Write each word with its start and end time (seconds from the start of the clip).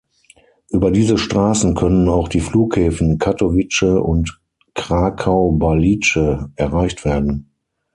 Über 0.71 0.89
diese 0.89 1.19
Straßen 1.19 1.75
können 1.75 2.09
auch 2.09 2.27
die 2.27 2.39
Flughäfen 2.39 3.19
Katowice 3.19 3.83
und 4.01 4.41
Krakau-Balice 4.73 6.49
erreicht 6.55 7.05
werden. 7.05 7.51